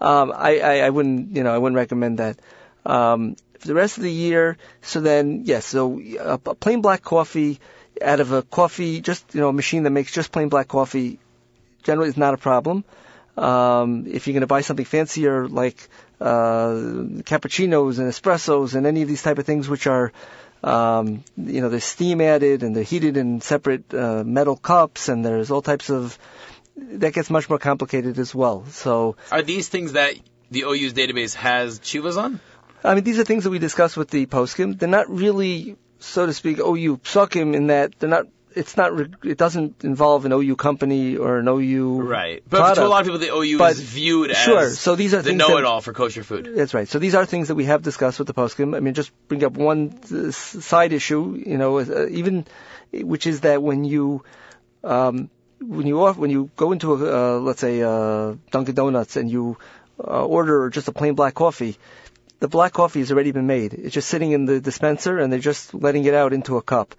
[0.00, 2.38] Um, I, I, I wouldn't, you know, I wouldn't recommend that.
[2.84, 7.02] Um, for the rest of the year, so then yes, so a, a plain black
[7.02, 7.58] coffee
[8.02, 11.18] out of a coffee, just you know, a machine that makes just plain black coffee,
[11.86, 12.84] generally is not a problem.
[13.36, 15.88] Um, if you're going to buy something fancier like
[16.20, 16.72] uh,
[17.30, 20.12] cappuccinos and espressos and any of these type of things which are
[20.64, 25.24] um, you know, there's steam added and they're heated in separate uh, metal cups and
[25.24, 26.18] there's all types of
[26.76, 28.64] that gets much more complicated as well.
[28.70, 30.14] So, Are these things that
[30.50, 32.40] the OU's database has tshuvas on?
[32.84, 34.78] I mean, these are things that we discussed with the poskim.
[34.78, 38.26] They're not really, so to speak, OU psakim in that they're not.
[38.56, 38.96] It's not.
[38.96, 42.00] re- It doesn't involve an OU company or an OU.
[42.02, 42.42] Right.
[42.48, 42.76] But product.
[42.76, 45.18] to a lot of people, the OU But- is viewed as sure, so these are
[45.18, 46.50] the things that- know-it-all for kosher food.
[46.54, 46.88] That's right.
[46.88, 48.74] So these are things that we have discussed with the poskim.
[48.74, 52.46] I mean, just bring up one side issue, you know, uh, even
[52.92, 54.22] which is that when you
[54.84, 55.28] um,
[55.60, 59.30] when you off, when you go into a uh, let's say uh, Dunkin' Donuts and
[59.30, 59.56] you
[59.98, 61.76] uh, order just a plain black coffee,
[62.40, 63.72] the black coffee has already been made.
[63.74, 66.94] It's just sitting in the dispenser and they're just letting it out into a cup.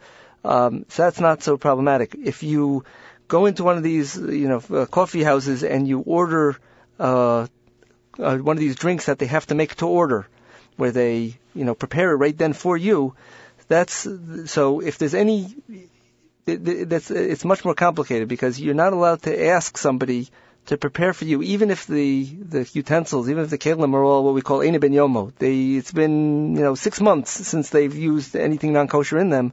[0.47, 2.15] Um, so that's not so problematic.
[2.15, 2.85] If you
[3.27, 6.55] go into one of these, you know, uh, coffee houses and you order
[6.99, 7.47] uh,
[8.17, 10.25] uh, one of these drinks that they have to make to order,
[10.77, 13.13] where they, you know, prepare it right then for you.
[13.67, 14.07] That's
[14.45, 14.79] so.
[14.79, 15.53] If there's any,
[16.45, 20.29] that's it's much more complicated because you're not allowed to ask somebody
[20.67, 24.23] to prepare for you, even if the the utensils, even if the kelim are all
[24.23, 25.33] what we call ben yomo.
[25.37, 29.51] They it's been you know six months since they've used anything non kosher in them.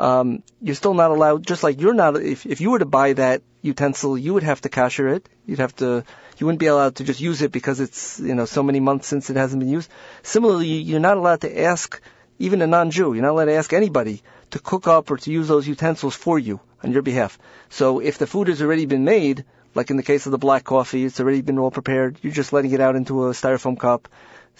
[0.00, 1.46] Um, you're still not allowed.
[1.46, 4.60] Just like you're not, if if you were to buy that utensil, you would have
[4.62, 5.28] to kasher it.
[5.46, 6.04] You'd have to.
[6.38, 9.08] You wouldn't be allowed to just use it because it's you know so many months
[9.08, 9.90] since it hasn't been used.
[10.22, 12.00] Similarly, you're not allowed to ask
[12.38, 13.12] even a non-Jew.
[13.12, 14.22] You're not allowed to ask anybody
[14.52, 17.38] to cook up or to use those utensils for you on your behalf.
[17.68, 19.44] So if the food has already been made,
[19.74, 22.16] like in the case of the black coffee, it's already been all prepared.
[22.22, 24.08] You're just letting it out into a styrofoam cup.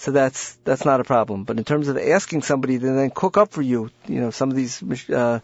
[0.01, 1.45] So that's that's not a problem.
[1.45, 4.51] But in terms of asking somebody to then cook up for you, you know, some
[4.51, 5.41] of these uh,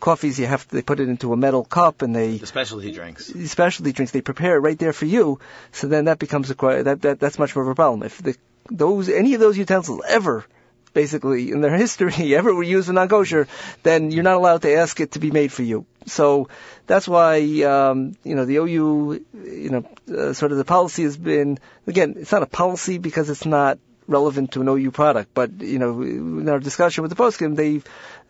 [0.00, 2.90] coffees you have to they put it into a metal cup and they The specialty
[2.90, 3.26] drinks.
[3.50, 5.40] specialty drinks they prepare it right there for you.
[5.72, 8.02] So then that becomes a that that that's much more of a problem.
[8.02, 8.34] If the
[8.70, 10.46] those any of those utensils ever
[10.94, 13.46] basically in their history ever were used in non-kosher,
[13.82, 15.84] then you're not allowed to ask it to be made for you.
[16.06, 16.48] So
[16.86, 17.40] that's why
[17.74, 19.84] um, you know the OU you know
[20.16, 23.78] uh, sort of the policy has been again it's not a policy because it's not
[24.08, 27.82] relevant to an OU product, but you know in our discussion with the poskim they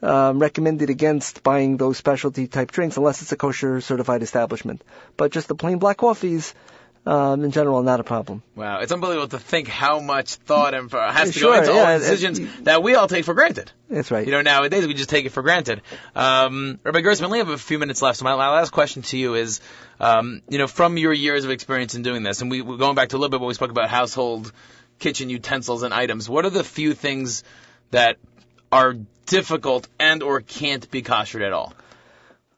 [0.06, 4.82] um, recommended against buying those specialty type drinks unless it's a kosher certified establishment.
[5.16, 6.54] But just the plain black coffees
[7.06, 8.42] um, in general not a problem.
[8.54, 11.76] Wow, it's unbelievable to think how much thought and has to Sure, go into all
[11.76, 13.70] yeah, the decisions it- that we all take for granted.
[13.88, 14.26] That's right.
[14.26, 15.80] You know, nowadays we just take it for granted.
[16.14, 19.34] Um, Rabbi Grossman, we have a few minutes left, so my, last question to you
[19.34, 19.60] is,
[20.00, 22.94] um, you know, from your years of experience in doing this, and we, we're going
[22.96, 24.52] back to a little bit when we spoke about household
[24.99, 27.44] kitchen utensils and items, what are the few things
[27.90, 28.16] that
[28.70, 28.94] are
[29.26, 31.72] difficult and or can't be koshered at all?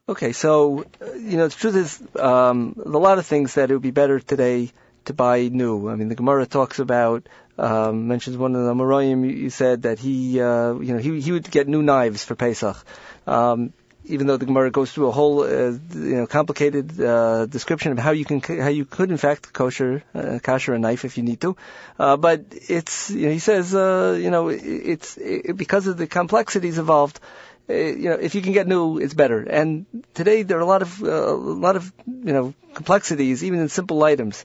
[0.09, 3.75] Okay, so uh, you know the truth is, um, a lot of things that it
[3.75, 4.71] would be better today
[5.05, 5.89] to buy new.
[5.89, 7.29] I mean, the Gemara talks about
[7.59, 9.25] um, mentions one of the Amoraim.
[9.25, 12.85] You said that he, uh, you know, he he would get new knives for Pesach.
[13.27, 13.73] Um,
[14.11, 17.99] even though the Gemara goes through a whole, uh, you know, complicated uh, description of
[17.99, 21.25] how you can, how you could in fact kosher, uh, kosher a knife if you
[21.25, 21.57] need to,
[21.99, 26.07] uh, but it's, you know, he says, uh, you know, it's it, because of the
[26.07, 27.21] complexities involved
[27.69, 29.43] uh, you know, if you can get new, it's better.
[29.43, 31.35] And today there are a lot of uh, a
[31.67, 34.45] lot of you know complexities, even in simple items.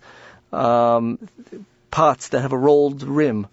[0.53, 1.17] Um,
[1.89, 3.47] pots that have a rolled rim,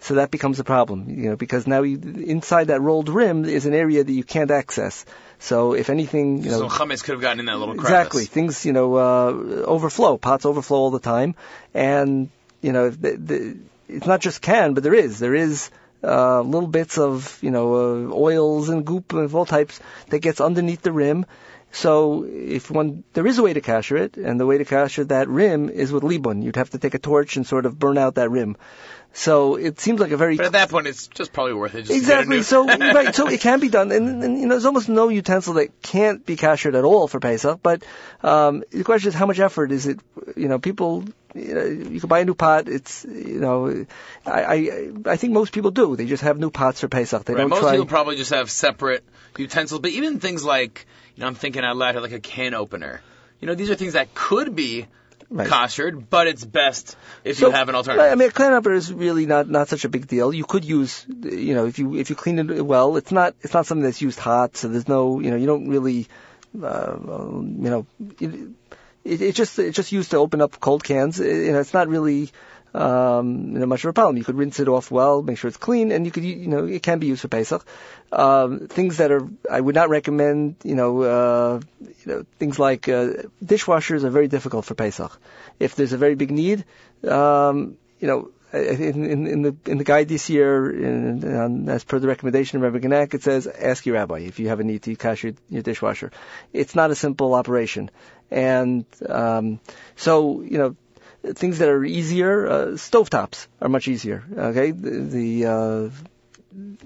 [0.00, 1.08] so that becomes a problem.
[1.08, 4.50] You know, because now you, inside that rolled rim is an area that you can't
[4.50, 5.04] access.
[5.38, 7.90] So if anything, you know, so chametz could have gotten in that little crevice.
[7.90, 8.24] Exactly.
[8.26, 9.30] Things, you know, uh,
[9.66, 10.18] overflow.
[10.18, 11.34] Pots overflow all the time.
[11.72, 12.30] And,
[12.60, 13.56] you know, the, the,
[13.88, 15.18] it's not just can, but there is.
[15.18, 15.70] There is
[16.04, 20.40] uh, little bits of, you know, uh, oils and goop of all types that gets
[20.40, 21.24] underneath the rim.
[21.72, 25.06] So if one, there is a way to kasher it, and the way to kasher
[25.08, 26.42] that rim is with libun.
[26.42, 28.56] You'd have to take a torch and sort of burn out that rim.
[29.12, 31.82] So it seems like a very But at that point, it's just probably worth it.
[31.82, 32.38] Just Exactly.
[32.38, 33.14] To So get a new- right.
[33.14, 36.24] So it can be done, and, and you know, there's almost no utensil that can't
[36.24, 37.58] be kashered at all for Pesach.
[37.62, 37.82] But
[38.22, 40.00] um, the question is, how much effort is it?
[40.36, 41.04] You know, people.
[41.32, 42.68] You, know, you can buy a new pot.
[42.68, 43.86] It's you know,
[44.26, 45.94] I, I I think most people do.
[45.94, 47.24] They just have new pots for Pesach.
[47.24, 47.72] They Right, don't most try.
[47.72, 49.04] people probably just have separate
[49.38, 53.00] utensils, but even things like, you know, I'm thinking out loud like a can opener.
[53.40, 54.86] You know, these are things that could be
[55.32, 55.48] Right.
[55.48, 58.10] koshered, but it's best if So, you have an alternative.
[58.10, 60.34] I mean, a clean opener is really not not such a big deal.
[60.34, 63.54] You could use, you know, if you if you clean it well, it's not it's
[63.54, 66.08] not something that's used hot, so there's no, you know, you don't really,
[66.60, 67.86] uh, you know,
[68.18, 68.34] it,
[69.04, 71.20] it, it's just it's just used to open up cold cans.
[71.20, 72.30] It, you know, it's not really.
[72.72, 74.16] Um, you know, much of a problem.
[74.16, 76.66] You could rinse it off well, make sure it's clean, and you could, you know,
[76.66, 77.66] it can be used for Pesach.
[78.12, 82.88] Um, things that are, I would not recommend, you know, uh, you know, things like
[82.88, 85.18] uh, dishwashers are very difficult for Pesach.
[85.58, 86.64] If there's a very big need,
[87.08, 91.84] um, you know, in, in, in the in the guide this year, in, um, as
[91.84, 94.64] per the recommendation of Rabbi Genack, it says ask your rabbi if you have a
[94.64, 96.10] need to kasher, your dishwasher.
[96.52, 97.90] It's not a simple operation,
[98.30, 99.60] and um,
[99.96, 100.76] so you know
[101.22, 104.24] things that are easier, uh, stovetops are much easier.
[104.36, 105.90] Okay, the, the uh,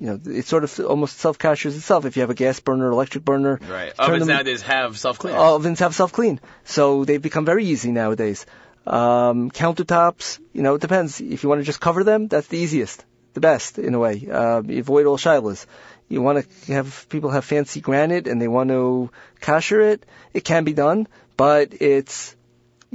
[0.01, 2.91] you know it sort of almost self kashers itself if you have a gas burner,
[2.91, 3.59] electric burner.
[3.69, 3.93] right.
[3.99, 5.35] Ovens them- nowadays have self-clean.
[5.35, 8.47] ovens have self clean, so they've become very easy nowadays.
[8.87, 11.21] Um, countertops, you know, it depends.
[11.21, 14.29] If you want to just cover them, that's the easiest, the best in a way.
[14.31, 15.65] Uh, you avoid all shilas.
[16.07, 19.11] You want to have people have fancy granite and they want to
[19.41, 20.05] kasher it.
[20.35, 21.09] It can be done,
[21.39, 22.34] but it's,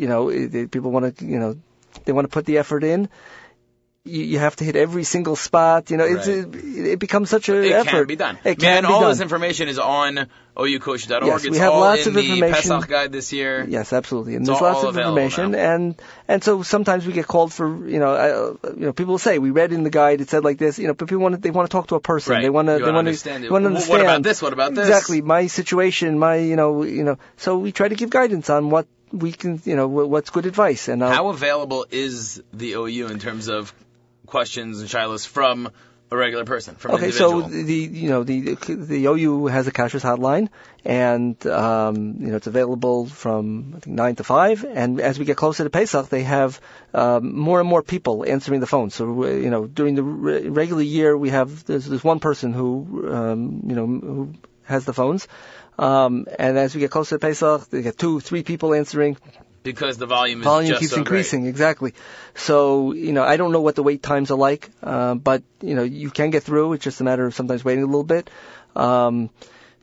[0.02, 1.52] you know, it, it- people want to, you know,
[2.06, 3.10] they want to put the effort in.
[4.06, 5.92] You, you have to hit every single spot.
[5.92, 6.56] You know, it's, Right.
[6.56, 7.90] it, it becomes such an it effort.
[7.90, 8.38] can be done.
[8.46, 9.12] It Man, can be all done.
[9.12, 11.26] this information is on oukosher.org.
[11.26, 12.54] Yes, it's we have all lots in of the information.
[12.80, 13.66] Pesach guide this year.
[13.68, 14.36] Yes, absolutely.
[14.36, 15.74] And It's there's all lots of information, now.
[15.76, 19.20] and and so sometimes we get called for you know uh, you know people will
[19.28, 21.36] say we read in the guide it said like this you know but people want
[21.36, 22.42] to, they want to talk to a person Right.
[22.42, 23.48] they want to they wanna understand it.
[23.48, 24.42] they want to understand what about this?
[24.42, 24.88] What about this?
[24.88, 28.70] exactly my situation my you know you know so we try to give guidance on
[28.70, 33.08] what we can you know what's good advice and uh, How available is the OU
[33.08, 33.74] in terms of
[34.26, 35.72] questions and shilas from
[36.12, 39.72] a regular person, from an Okay, so the you know the the OU has a
[39.72, 40.50] kashrus hotline,
[40.84, 44.66] and um, you know it's available from I think nine to five.
[44.66, 46.60] And as we get closer to Pesach, they have
[46.94, 48.90] um, more and more people answering the phone.
[48.90, 52.54] So uh, you know during the re- regular year, we have there's, there's one person
[52.54, 54.34] who um, you know who
[54.64, 55.28] has the phones.
[55.80, 59.16] Um, and as we get closer to Pesach, they get two, three people answering.
[59.64, 61.06] Because the volume is volume just keeps so great.
[61.08, 61.94] increasing exactly.
[62.34, 65.76] So you know i don't know what the wait times are like uh, but you
[65.76, 66.74] know you can get through.
[66.74, 68.30] It's just a matter of sometimes waiting a little bit.
[68.76, 69.30] Um,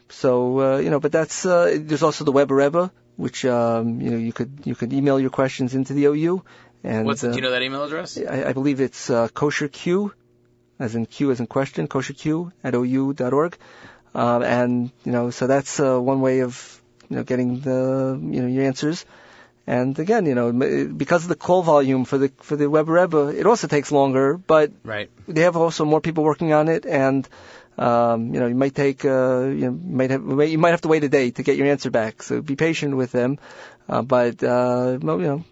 [0.09, 4.11] so uh, you know but that's uh, there's also the web Rebbe, which um, you
[4.11, 6.43] know you could you could email your questions into the ou
[6.83, 8.19] and What's, uh, do you know that email address?
[8.19, 10.13] I, I believe it's uh, kosher q
[10.79, 13.59] as in q as in question kosher q at ou.org
[14.17, 16.57] um, and you know so that's uh, one way of
[17.11, 19.05] you know getting the you know your answers
[19.69, 20.53] and again, you know,
[20.97, 24.39] because of the call volume for the for the Web Rebbe, it also takes longer,
[24.39, 25.11] but Right.
[25.27, 27.29] they have also more people working on it, and
[27.77, 30.89] um, you know, you might take uh, you know, might have you might have to
[30.89, 32.23] wait a day to get your answer back.
[32.23, 33.39] So be patient with them,
[33.89, 35.45] uh, but uh, you know,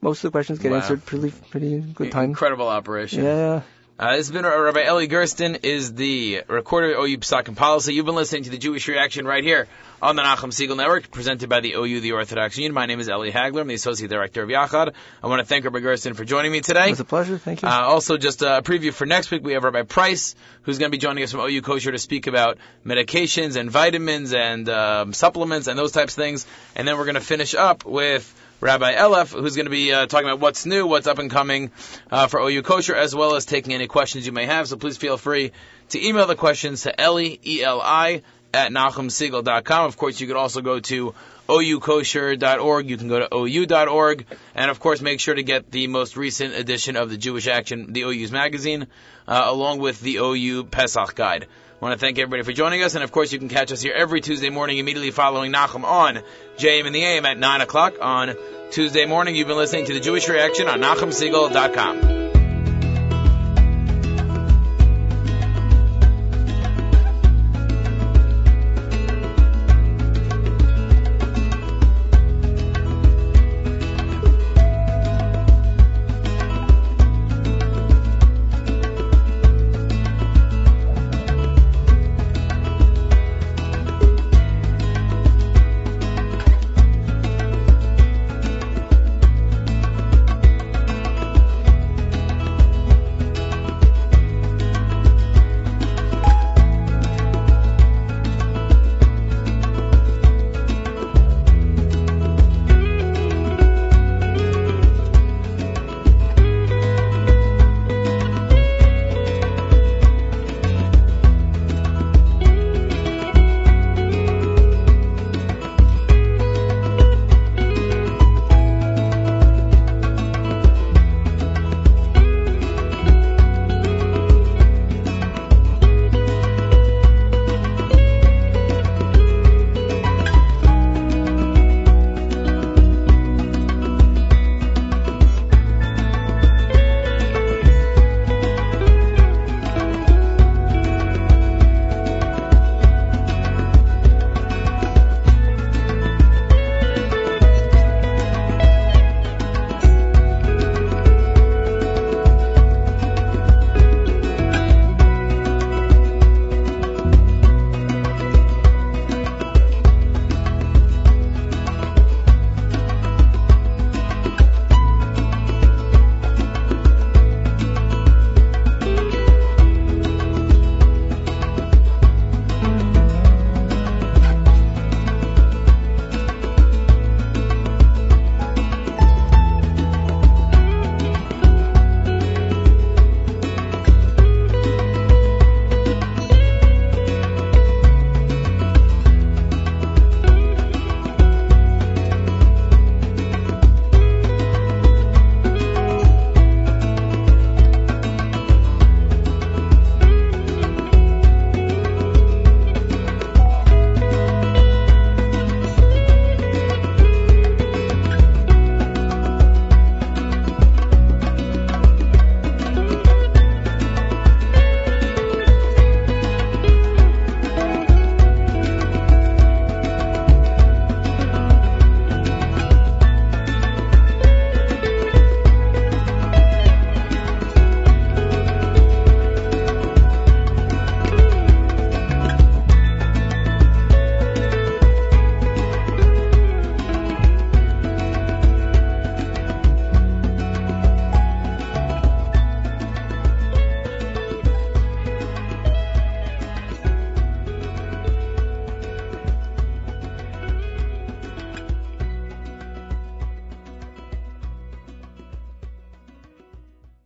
[0.00, 0.76] most of the questions get Wow.
[0.78, 2.30] answered pretty pretty good time.
[2.30, 3.24] Incredible operation.
[3.24, 3.62] Yeah.
[4.00, 7.92] Uh, this has been Rabbi Eli Gersten, is the recorder of OU Psak and Policy.
[7.92, 9.68] You've been listening to the Jewish Reaction right here
[10.00, 12.72] on the Nachum Segal Network, presented by the OU, the Orthodox Union.
[12.72, 13.60] My name is Eli Hagler.
[13.60, 14.94] I'm the Associate Director of Yachad.
[15.22, 16.86] I want to thank Rabbi Gersten for joining me today.
[16.86, 17.36] It was a pleasure.
[17.36, 17.68] Thank you.
[17.68, 20.96] Uh, also, just a preview for next week, we have Rabbi Price, who's going to
[20.96, 25.66] be joining us from OU Kosher to speak about medications and vitamins and um, supplements
[25.66, 26.46] and those types of things.
[26.74, 30.06] And then we're going to finish up with Rabbi Elefant, who's going to be uh,
[30.06, 31.70] talking about what's new, what's up and coming
[32.10, 34.68] uh, for OU Kosher, as well as taking any questions you may have.
[34.68, 35.52] So please feel free
[35.90, 39.86] to email the questions to Eli, E-L-I, at NachumSegal.com.
[39.86, 41.14] Of course, you could also go to
[41.48, 42.90] oukosher.org.
[42.90, 44.26] You can go to ou.org.
[44.54, 47.92] And of course, make sure to get the most recent edition of the Jewish Action,
[47.92, 48.88] the OU's magazine,
[49.26, 51.46] uh, along with the OU Pesach Guide.
[51.80, 53.80] I want to thank everybody for joining us, and of course, you can catch us
[53.80, 56.20] here every Tuesday morning immediately following Nachum on
[56.58, 58.34] JM in the AM at 9 o'clock on
[58.70, 59.34] Tuesday morning.
[59.34, 62.19] You've been listening to the Jewish Reaction on NachumSegal.com.